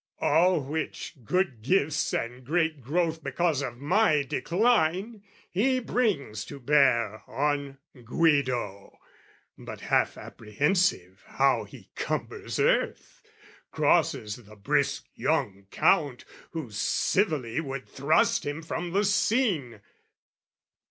All 0.17 0.59
which 0.63 1.13
good 1.23 1.61
gifts 1.61 2.11
and 2.11 2.43
great 2.43 2.81
growth 2.81 3.23
Because 3.23 3.61
of 3.61 3.77
my 3.77 4.23
decline, 4.23 5.21
he 5.51 5.77
brings 5.79 6.43
to 6.45 6.59
bear 6.59 7.21
On 7.27 7.77
Guido, 8.03 8.97
but 9.59 9.81
half 9.81 10.17
apprehensive 10.17 11.23
how 11.27 11.65
He 11.65 11.91
cumbers 11.93 12.57
earth, 12.59 13.21
crosses 13.69 14.37
the 14.37 14.55
brisk 14.55 15.05
young 15.13 15.67
Count, 15.69 16.25
Who 16.49 16.71
civilly 16.71 17.59
would 17.61 17.87
thrust 17.87 18.43
him 18.43 18.63
from 18.63 18.93
the 18.93 19.05
scene. 19.05 19.81